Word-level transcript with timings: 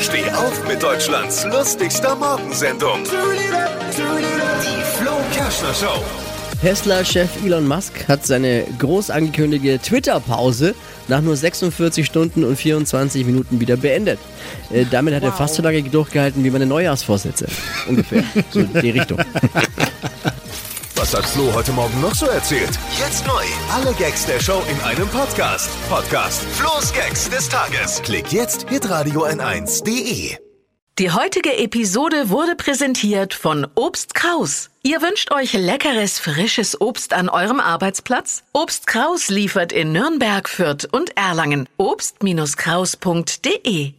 Steh 0.00 0.30
auf 0.30 0.66
mit 0.66 0.82
Deutschlands 0.82 1.44
lustigster 1.44 2.16
Morgensendung. 2.16 3.04
Die 3.04 4.82
Flo 4.98 5.12
Kerschner 5.34 5.74
Show. 5.74 6.02
Tesla-Chef 6.62 7.28
Elon 7.44 7.68
Musk 7.68 8.08
hat 8.08 8.24
seine 8.24 8.64
groß 8.78 9.10
angekündigte 9.10 9.78
Twitter-Pause 9.78 10.74
nach 11.08 11.20
nur 11.20 11.36
46 11.36 12.06
Stunden 12.06 12.44
und 12.44 12.56
24 12.56 13.26
Minuten 13.26 13.60
wieder 13.60 13.76
beendet. 13.76 14.18
Äh, 14.72 14.86
damit 14.90 15.14
hat 15.14 15.22
er 15.22 15.32
fast 15.32 15.56
so 15.56 15.62
lange 15.62 15.82
durchgehalten 15.82 16.42
wie 16.42 16.50
meine 16.50 16.64
Neujahrsvorsätze. 16.64 17.46
Ungefähr. 17.88 18.24
So 18.50 18.62
die 18.62 18.90
Richtung. 18.90 19.18
Was 21.06 21.14
hat 21.14 21.24
Flo 21.24 21.54
heute 21.54 21.70
Morgen 21.70 22.00
noch 22.00 22.16
so 22.16 22.26
erzählt? 22.26 22.76
Jetzt 22.98 23.24
neu. 23.28 23.44
Alle 23.72 23.94
Gags 23.94 24.26
der 24.26 24.40
Show 24.40 24.60
in 24.68 24.80
einem 24.80 25.06
Podcast. 25.06 25.70
Podcast 25.88 26.42
Flo's 26.42 26.92
Gags 26.92 27.30
des 27.30 27.48
Tages. 27.48 28.02
Klick 28.02 28.32
jetzt 28.32 28.68
hitradio 28.68 29.24
n1.de. 29.24 30.36
Die 30.98 31.10
heutige 31.12 31.58
Episode 31.58 32.30
wurde 32.30 32.56
präsentiert 32.56 33.34
von 33.34 33.68
Obst 33.76 34.16
Kraus. 34.16 34.70
Ihr 34.82 35.00
wünscht 35.00 35.30
euch 35.30 35.52
leckeres, 35.52 36.18
frisches 36.18 36.80
Obst 36.80 37.12
an 37.12 37.28
eurem 37.28 37.60
Arbeitsplatz? 37.60 38.42
Obst 38.52 38.88
Kraus 38.88 39.28
liefert 39.28 39.70
in 39.70 39.92
Nürnberg, 39.92 40.48
Fürth 40.48 40.88
und 40.90 41.16
Erlangen. 41.16 41.68
Obst-Kraus.de 41.76 43.92